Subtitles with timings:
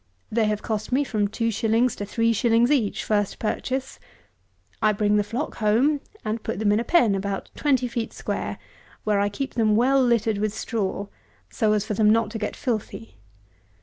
[0.31, 3.99] They have cost me from two shillings to three shillings each, first purchase.
[4.81, 8.57] I bring the flock home, and put them in a pen, about twenty feet square,
[9.03, 11.05] where I keep them well littered with straw,
[11.51, 13.19] so as for them not to get filthy.